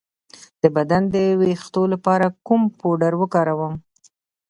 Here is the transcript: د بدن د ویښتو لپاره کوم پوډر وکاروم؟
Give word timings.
د 0.61 0.63
بدن 0.75 1.03
د 1.15 1.15
ویښتو 1.39 1.81
لپاره 1.93 2.27
کوم 2.47 2.61
پوډر 2.79 3.13
وکاروم؟ 3.21 3.75